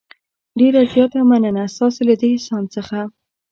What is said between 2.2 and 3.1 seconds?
احسان څخه.